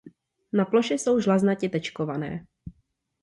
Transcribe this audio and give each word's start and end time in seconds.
Na 0.53 0.65
ploše 0.65 0.93
jsou 0.93 1.19
žláznatě 1.19 1.69
tečkované. 1.69 2.45